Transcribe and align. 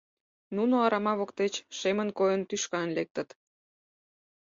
Нуно 0.55 0.75
арама 0.85 1.13
воктеч, 1.19 1.53
шемын 1.77 2.09
койын, 2.17 2.41
тӱшкан 2.49 2.87
лектыт. 2.97 3.29